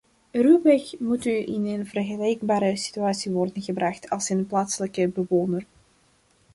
Ruwweg 0.33 0.95
moet 0.99 1.25
u 1.25 1.35
in 1.47 1.65
een 1.65 1.85
vergelijkbare 1.87 2.75
situatie 2.75 3.31
worden 3.31 3.61
gebracht 3.63 4.09
als 4.09 4.29
een 4.29 4.47
plaatselijke 4.47 5.07
bewoner. 5.07 5.65